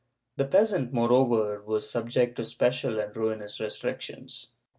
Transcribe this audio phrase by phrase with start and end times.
[0.37, 4.47] The peasant, moreover, was subject to special and ruinous restrictions.